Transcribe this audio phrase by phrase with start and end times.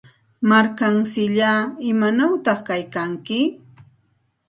[0.51, 1.59] Markamsillaa,
[1.91, 3.39] ¿imanawta kaykanki?